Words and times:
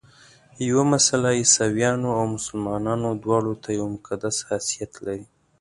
یوه 0.67 0.83
مسله 0.91 1.29
عیسویانو 1.39 2.09
او 2.17 2.23
مسلمانانو 2.35 3.09
دواړو 3.23 3.53
ته 3.63 3.69
یو 3.77 3.85
مقدس 3.95 4.35
حیثیت 4.49 4.91
لري. 5.05 5.25